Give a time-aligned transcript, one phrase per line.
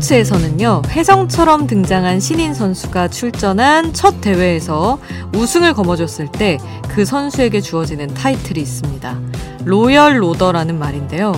[0.00, 4.98] 스포츠에서는요, 혜성처럼 등장한 신인 선수가 출전한 첫 대회에서
[5.34, 6.58] 우승을 거머쥐었을 때
[6.88, 9.20] 그 선수에게 주어지는 타이틀이 있습니다.
[9.64, 11.32] 로열 로더라는 말인데요.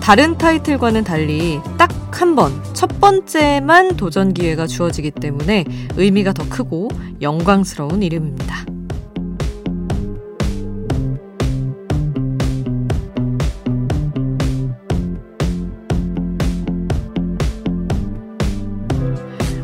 [0.00, 5.64] 다른 타이틀과는 달리 딱 한 번, 첫 번째만 도전 기회가 주어지기 때문에
[5.96, 6.88] 의미가 더 크고
[7.20, 8.75] 영광스러운 이름입니다.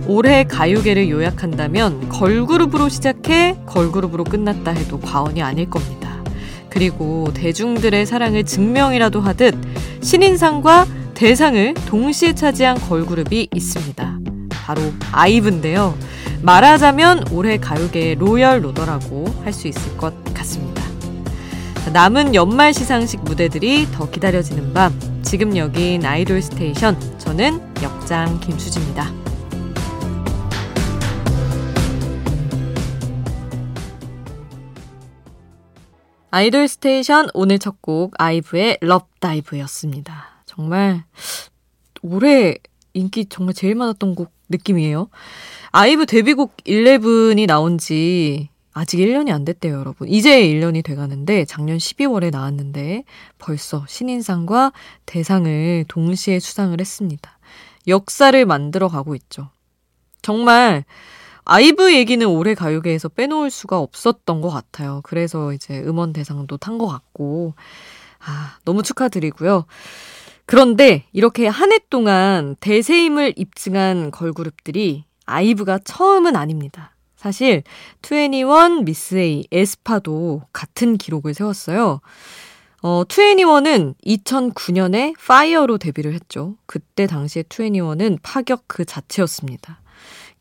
[0.07, 6.23] 올해 가요계를 요약한다면 걸그룹으로 시작해 걸그룹으로 끝났다 해도 과언이 아닐 겁니다.
[6.69, 9.55] 그리고 대중들의 사랑을 증명이라도 하듯
[10.01, 14.19] 신인상과 대상을 동시에 차지한 걸그룹이 있습니다.
[14.51, 14.81] 바로
[15.13, 15.95] 아이브인데요.
[16.43, 20.83] 말하자면 올해 가요계의 royal roader라고 할 수 있을 것 같습니다.
[21.93, 29.22] 남은 연말 시상식 무대들이 더 기다려지는 밤, 지금 여긴 아이돌 스테이션, 저는 역장 김수지입니다.
[36.35, 40.43] 아이돌 스테이션 오늘 첫 곡 아이브의 LOVE DIVE였습니다.
[40.47, 41.05] 정말
[42.01, 42.57] 올해
[42.95, 45.11] 인기 정말 제일 많았던 곡 느낌이에요.
[45.73, 50.09] 아이브 데뷔곡 11이 나온 지 아직 1년이 안 됐대요, 여러분.
[50.09, 53.05] 이제 1년이 돼 가는데 작년 12월에 나왔는데
[53.37, 54.73] 벌써 신인상과
[55.05, 57.39] 대상을 동시에 수상을 했습니다.
[57.89, 59.51] 역사를 만들어 가고 있죠.
[60.23, 60.87] 정말
[61.45, 65.01] 아이브 얘기는 올해 가요계에서 빼놓을 수가 없었던 것 같아요.
[65.05, 67.55] 그래서 이제 음원 대상도 탄 것 같고,
[68.21, 69.67] 아, 너무 축하드리고요.
[70.47, 76.95] 그런데 이렇게 한 해 동안 대세임을 입증한 걸그룹들이 아이브가 처음은 아닙니다.
[77.17, 77.63] 사실
[78.03, 82.01] 2NE1, miss A, 에스파도 같은 기록을 세웠어요.
[82.83, 86.57] 어, 2NE1은 2009년에 FIRE로 데뷔를 했죠.
[86.67, 89.82] 그때 당시에 2NE1은 파격 그 자체였습니다.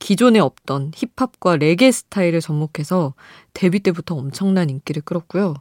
[0.02, 3.14] 기존에 없던 힙합과 레게 스타일을 접목해서
[3.54, 5.54] 데뷔 때부터 엄청난 인기를 끌었고요.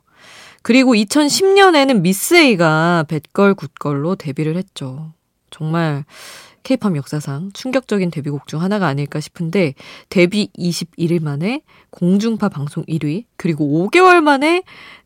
[0.62, 5.12] 그리고 2010년에는 미스 A가 뱃걸 굿걸로 데뷔를 했죠.
[5.50, 6.04] 정말
[6.62, 9.74] 케이팝 역사상 충격적인 데뷔곡 중 하나가 아닐까 싶은데
[10.08, 14.62] 데뷔 21일 만에 공중파 방송 1위 그리고 5개월 만에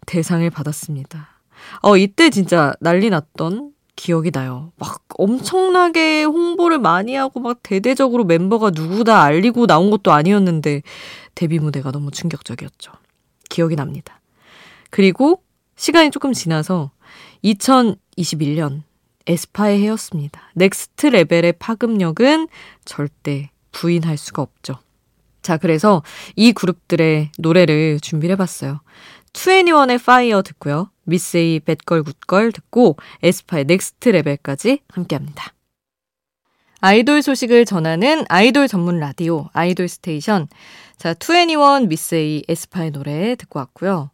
[0.07, 1.41] 대상을 받았습니다.
[1.83, 4.73] 어 이때 진짜 난리 났던 기억이 나요.
[4.77, 10.83] 막 엄청나게 홍보를 많이 하고 막 대대적으로 멤버가 누구다 알리고 나온 것도 아니었는데
[11.35, 12.93] 데뷔 무대가 너무 충격적이었죠.
[13.49, 14.21] 기억이 납니다.
[14.91, 15.43] 그리고
[15.77, 16.91] 시간이 조금 지나서
[17.45, 18.83] 2021년
[19.27, 20.51] 에스파의 해였습니다.
[20.55, 22.49] Next Level의 파급력은
[22.85, 24.79] 절대 부인할 수가 없죠.
[25.43, 26.03] 자, 그래서
[26.37, 28.81] 이 그룹들의 노래를 준비를 해봤어요.
[29.33, 30.91] 2NE1의 FIRE 듣고요.
[31.05, 35.53] miss A Bad Girl Good Girl 듣고 에스파의 Next Level까지 함께합니다.
[36.81, 40.49] 아이돌 소식을 전하는 아이돌 전문 라디오 아이돌 스테이션.
[40.99, 44.11] 자, 2NE1 miss A 에스파의 노래 듣고 왔고요.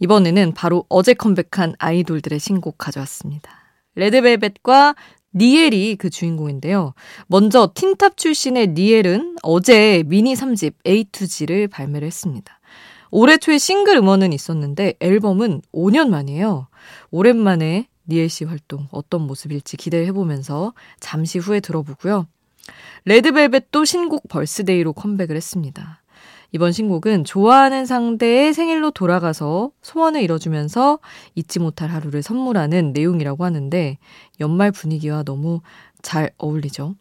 [0.00, 3.50] 이번에는 바로 어제 컴백한 아이돌들의 신곡 가져왔습니다.
[3.94, 4.94] 레드벨벳과
[5.34, 6.94] 니엘이 그 주인공인데요.
[7.26, 12.59] 먼저 틴탑 출신의 니엘은 어제 미니 3집 A to Z를 발매를 했습니다.
[13.10, 16.68] 올해 초에 싱글 음원은 있었는데 앨범은 5년 만이에요.
[17.10, 22.26] 오랜만에 니엘 씨 활동 어떤 모습일지 기대해보면서 잠시 후에 들어보고요.
[23.04, 26.02] 레드벨벳도 신곡 Birthday로 컴백을 했습니다.
[26.52, 30.98] 이번 신곡은 좋아하는 상대의 생일로 돌아가서 소원을 이뤄주면서
[31.36, 33.98] 잊지 못할 하루를 선물하는 내용이라고 하는데
[34.40, 35.60] 연말 분위기와 너무
[36.02, 36.96] 잘 어울리죠.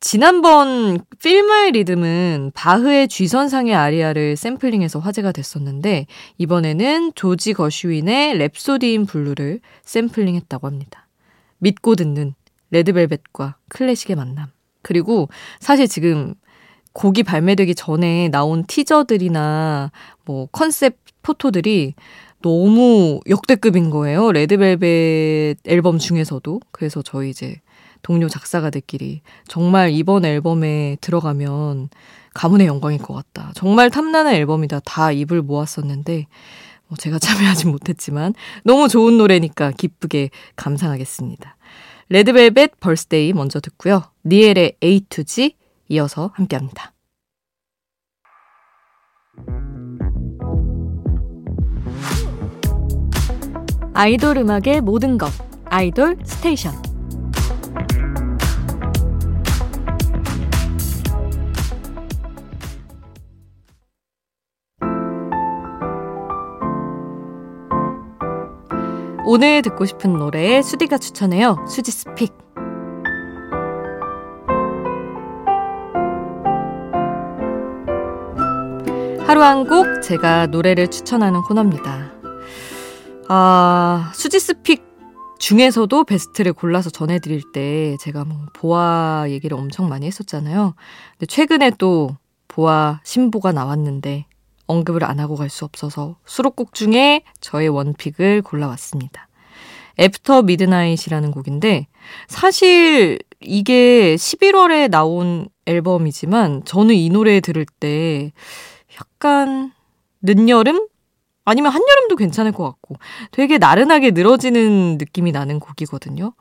[0.00, 6.06] 지난번 Feel My Rhythm은 바흐의 G선상의 아리아를 샘플링해서 화제가 됐었는데
[6.38, 11.08] 이번에는 조지 거슈윈의 Rhapsody in Blue를 샘플링했다고 합니다.
[11.58, 12.34] 믿고 듣는
[12.70, 14.46] 레드벨벳과 클래식의 만남.
[14.82, 15.28] 그리고
[15.58, 16.34] 사실 지금
[16.92, 19.90] 곡이 발매되기 전에 나온 티저들이나
[20.24, 21.94] 뭐 컨셉 포토들이
[22.40, 24.30] 너무 역대급인 거예요.
[24.30, 26.60] 레드벨벳 앨범 중에서도.
[26.70, 27.60] 그래서 저희 이제
[28.02, 31.88] 동료 작사가들끼리 정말 이번 앨범에 들어가면
[32.34, 33.52] 가문의 영광일 것 같다.
[33.54, 34.80] 정말 탐나는 앨범이다.
[34.80, 36.26] 다 입을 모았었는데
[36.88, 38.34] 뭐 제가 참여하지 못했지만
[38.64, 41.56] 너무 좋은 노래니까 기쁘게 감상하겠습니다.
[42.10, 44.04] 레드벨벳 Birthday 먼저 듣고요.
[44.24, 45.56] 니엘의 A to Z
[45.88, 46.92] 이어서 함께합니다.
[53.94, 55.28] 아이돌 음악의 모든 것
[55.64, 56.87] 아이돌 스테이션
[69.30, 71.62] 오늘 듣고 싶은 노래 수디가 추천해요.
[71.68, 72.32] 수지 스픽.
[79.26, 82.10] 하루 한 곡 제가 노래를 추천하는 코너입니다.
[83.28, 84.82] 아, 수지 스픽
[85.38, 90.74] 중에서도 베스트를 골라서 전해드릴 때 제가 뭐 보아 얘기를 엄청 많이 했었잖아요.
[91.12, 92.16] 근데 최근에 또
[92.48, 94.24] 보아 신보가 나왔는데
[94.68, 99.28] 언급을 안 하고 갈 수 없어서 수록곡 중에 저의 one pick을 골라왔습니다.
[99.98, 101.88] After Midnight이라는 곡인데
[102.28, 108.32] 사실 이게 11월에 나온 앨범이지만 저는 이 노래 들을 때
[109.00, 109.72] 약간
[110.22, 110.86] 늦여름?
[111.44, 112.96] 아니면 한여름도 괜찮을 것 같고
[113.30, 116.34] 되게 나른하게 늘어지는 느낌이 나는 곡이거든요.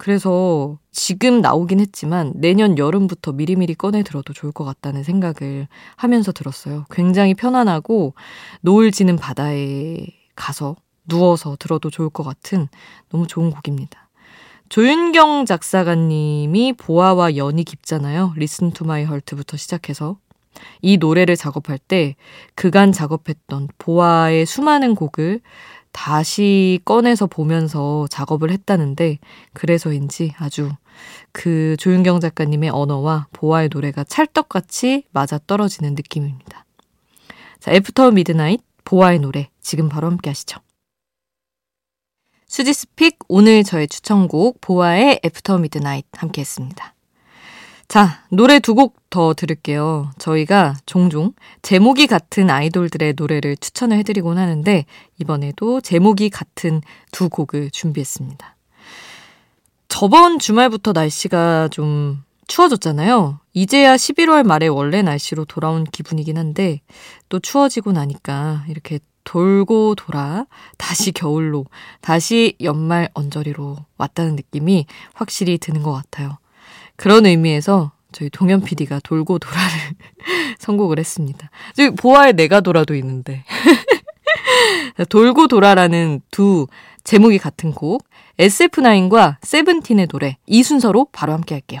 [0.00, 6.86] 그래서 지금 나오긴 했지만 내년 여름부터 미리미리 꺼내 들어도 좋을 것 같다는 생각을 하면서 들었어요.
[6.90, 8.14] 굉장히 편안하고
[8.62, 9.98] 노을 지는 바다에
[10.34, 10.76] 가서
[11.06, 12.68] 누워서 들어도 좋을 것 같은
[13.10, 14.08] 너무 좋은 곡입니다.
[14.70, 18.32] 조윤경 작사가님이 보아와 연이 깊잖아요.
[18.36, 20.16] Listen to My Heart부터 시작해서
[20.80, 22.16] 이 노래를 작업할 때
[22.54, 25.42] 그간 작업했던 보아의 수많은 곡을
[25.92, 29.18] 다시 꺼내서 보면서 작업을 했다는데
[29.52, 30.70] 그래서인지 아주
[31.32, 36.64] 그 조윤경 작가님의 언어와 보아의 노래가 찰떡같이 맞아 떨어지는 느낌입니다.
[37.58, 40.60] 자, After Midnight 보아의 노래 지금 바로 함께 하시죠.
[42.46, 46.94] 수지's pick 오늘 저의 추천곡 보아의 After Midnight 함께 했습니다.
[47.90, 50.12] 자, 노래 두 곡 더 들을게요.
[50.18, 51.32] 저희가 종종
[51.62, 54.84] 제목이 같은 아이돌들의 노래를 추천을 해드리곤 하는데,
[55.18, 58.54] 이번에도 제목이 같은 두 곡을 준비했습니다.
[59.88, 63.40] 저번 주말부터 날씨가 좀 추워졌잖아요.
[63.54, 66.82] 이제야 11월 말에 원래 날씨로 돌아온 기분이긴 한데,
[67.28, 70.46] 또 추워지고 나니까 이렇게 돌고 돌아
[70.78, 71.66] 다시 겨울로,
[72.00, 76.38] 다시 연말 언저리로 왔다는 느낌이 확실히 드는 것 같아요.
[77.00, 79.70] 그런 의미에서 저희 동현 PD가 돌고 돌아를
[80.60, 81.48] 선곡을 했습니다.
[81.74, 83.42] 저기 보아의 내가 돌아도 있는데.
[85.08, 86.66] 돌고 돌아라는 두
[87.02, 88.04] 제목이 같은 곡
[88.38, 91.80] SF9과 세븐틴의 노래 이 순서로 바로 함께 할게요.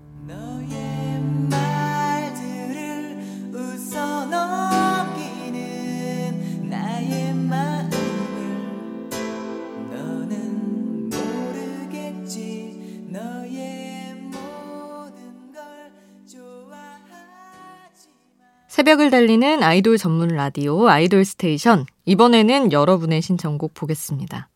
[18.81, 21.85] 새벽을 달리는 아이돌 전문 라디오 아이돌 스테이션.
[22.05, 24.49] 이번에는 여러분의 신청곡 보겠습니다.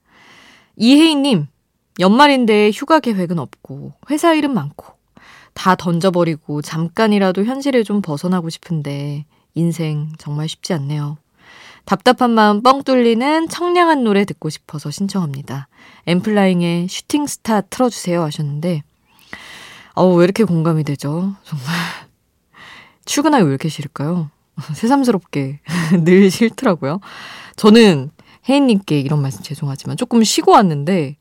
[0.78, 1.46] 이혜인님,
[2.00, 4.88] 연말인데 휴가 계획은 없고, 회사 일은 많고,
[5.54, 11.20] 다 던져버리고 잠깐이라도 현실을 좀 벗어나고 싶은데, 인생 정말 쉽지 않네요.
[11.86, 15.68] 답답한 마음 뻥 뚫리는 청량한 노래 듣고 싶어서 신청합니다.
[16.08, 18.82] 엔플라잉의 Shooting Star 틀어주세요 하셨는데,
[19.94, 21.36] 어우, 왜 이렇게 공감이 되죠?
[21.44, 22.05] 정말.
[23.06, 24.30] 출근하기 왜 이렇게 싫을까요?
[24.74, 25.60] 새삼스럽게
[26.04, 27.00] 늘 싫더라고요.
[27.56, 28.12] 저는
[28.48, 31.18] 혜인님께 이런 말씀 죄송하지만 조금 쉬고 왔는데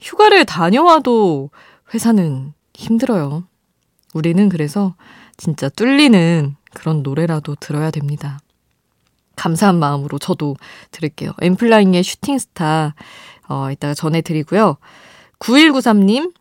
[0.00, 1.50] 휴가를 다녀와도
[1.94, 3.44] 회사는 힘들어요.
[4.14, 4.94] 우리는 그래서
[5.36, 8.38] 진짜 뚫리는 그런 노래라도 들어야 됩니다.
[9.36, 10.56] 감사한 마음으로 저도
[10.90, 11.32] 들을게요.
[11.40, 12.94] 엠플라잉의 슈팅스타,
[13.48, 14.76] 어, 이따가 전해드리고요.
[15.38, 16.32] 9193님,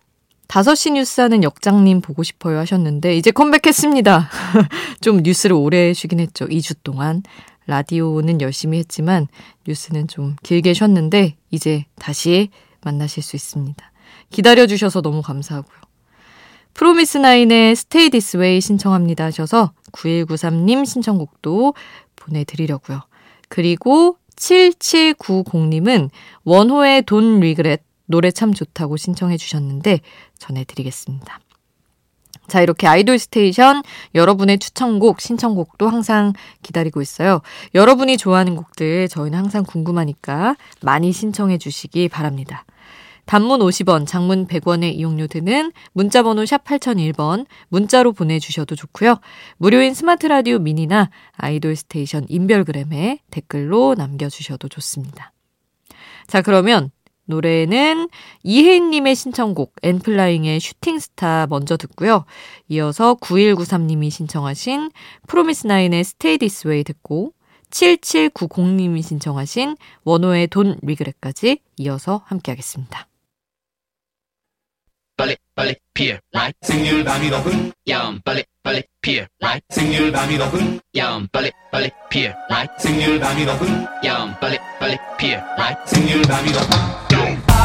[0.52, 4.30] 5시 뉴스 하는 역장님 보고 싶어요 하셨는데, 이제 컴백했습니다.
[5.00, 6.46] 좀 뉴스를 오래 쉬긴 했죠.
[6.46, 7.24] 2주 동안.
[7.68, 9.28] 라디오는 열심히 했지만,
[9.66, 12.50] 뉴스는 좀 길게 쉬었는데, 이제 다시
[12.82, 13.92] 만나실 수 있습니다.
[14.30, 15.78] 기다려주셔서 너무 감사하고요.
[16.74, 21.76] 프로미스나인의 Stay This Way 신청합니다 하셔서 9193님 신청곡도
[22.18, 23.02] 보내드리려고요.
[23.48, 26.10] 그리고 7790님은
[26.44, 30.02] 원호의 Don't Regret 노래 참 좋다고 신청해 주셨는데
[30.38, 31.40] 전해드리겠습니다.
[32.48, 33.82] 자, 이렇게 아이돌 스테이션
[34.14, 37.42] 여러분의 추천곡, 신청곡도 항상 기다리고 있어요.
[37.74, 42.66] 여러분이 좋아하는 곡들 저희는 항상 궁금하니까 많이 신청해 주시기 바랍니다.
[43.26, 49.20] 단문 50원, 장문 100원의 이용료 드는 문자번호 샵 8001번 문자로 보내주셔도 좋고요.
[49.58, 55.32] 무료인 스마트 라디오 미니나 아이돌 스테이션 인별그램에 댓글로 남겨주셔도 좋습니다.
[56.28, 56.92] 자, 그러면
[57.32, 58.10] 노래는
[58.44, 62.26] 이혜인님의 신청곡 엔플라잉의 Shooting Star 먼저 듣고요.
[62.70, 64.92] 이어서 9193님이 신청하신
[65.28, 67.34] 프로미스나인의 Stay This Way 듣고
[67.72, 73.08] 7790님이 신청하신 원호의 Don't Regret까지 이어서 함께하겠습니다.
[75.22, 80.80] 빨리 빨리 피어 라이 생률 밤이 높은 야음 빨리 빨리 피어 라이 생률 밤이 높은
[80.98, 86.52] 야음 빨리 빨리 피어 라이 생률 밤이 높은 야음 빨리 빨리 피어 라이 생률 밤이
[86.52, 87.21] 높은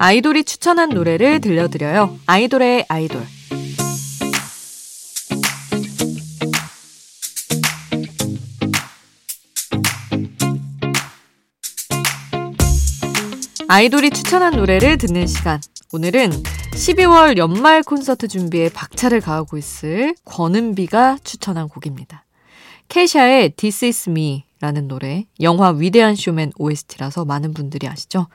[0.00, 2.20] 아이돌이 추천한 노래를 들려드려요.
[2.26, 3.26] 아이돌의 아이돌.
[13.66, 15.60] 아이돌이 추천한 노래를 듣는 시간.
[15.92, 22.24] 오늘은 12월 연말 콘서트 준비에 박차를 가하고 있을 권은비가 추천한 곡입니다.
[22.86, 28.28] 케샤의 This Is Me라는 노래, 영화 위대한 쇼맨 OST라서 많은 분들이 아시죠?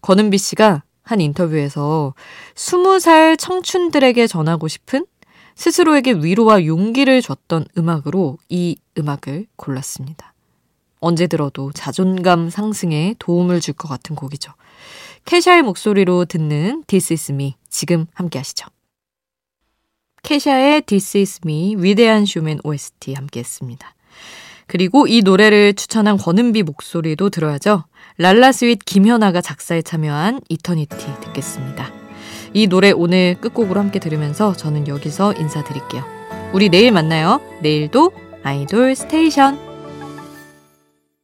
[0.00, 2.14] 권은비 씨가 한 인터뷰에서
[2.54, 5.06] 20살 청춘들에게 전하고 싶은
[5.54, 10.32] 스스로에게 위로와 용기를 줬던 음악으로 이 음악을 골랐습니다.
[11.00, 14.52] 언제 들어도 자존감 상승에 도움을 줄 것 같은 곡이죠.
[15.24, 18.66] 캐샤의 목소리로 듣는 This Is Me 지금 함께 하시죠.
[20.22, 23.94] 캐샤의 This Is Me 위대한 쇼맨 OST 함께 했습니다.
[24.66, 27.84] 그리고 이 노래를 추천한 권은비 목소리도 들어야죠.
[28.18, 31.90] 랄라스윗 김현아가 작사에 참여한 이터니티 듣겠습니다.
[32.54, 36.04] 이 노래 오늘 끝곡으로 함께 들으면서 저는 여기서 인사드릴게요.
[36.52, 37.40] 우리 내일 만나요.
[37.62, 39.71] 내일도 아이돌 스테이션.